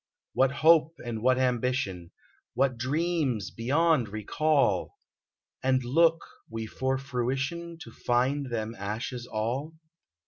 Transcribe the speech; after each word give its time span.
What 0.33 0.49
hope 0.51 0.95
and 1.05 1.21
what 1.21 1.37
ambition. 1.37 2.09
What 2.55 2.75
dreams 2.75 3.51
beyond 3.51 4.09
recall! 4.09 4.97
And 5.61 5.83
look 5.83 6.25
we 6.49 6.65
for 6.65 6.97
fruition. 6.97 7.77
To 7.83 7.91
find 7.91 8.47
them 8.47 8.73
ashes 8.79 9.27
all 9.27 9.75